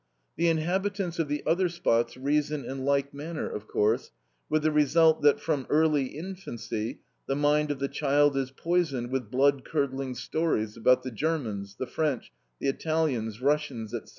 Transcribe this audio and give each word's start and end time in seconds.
The 0.35 0.47
inhabitants 0.47 1.19
of 1.19 1.27
the 1.27 1.43
other 1.45 1.69
spots 1.69 2.17
reason 2.17 2.65
in 2.65 2.85
like 2.85 3.13
manner, 3.13 3.47
of 3.47 3.67
course, 3.67 4.09
with 4.49 4.63
the 4.63 4.71
result 4.71 5.21
that, 5.21 5.39
from 5.39 5.67
early 5.69 6.05
infancy, 6.07 7.01
the 7.27 7.35
mind 7.35 7.69
of 7.69 7.77
the 7.77 7.87
child 7.87 8.35
is 8.35 8.49
poisoned 8.49 9.11
with 9.11 9.29
blood 9.29 9.63
curdling 9.63 10.15
stories 10.15 10.75
about 10.75 11.03
the 11.03 11.11
Germans, 11.11 11.75
the 11.75 11.85
French, 11.85 12.31
the 12.57 12.67
Italians, 12.67 13.41
Russians, 13.41 13.93
etc. 13.93 14.09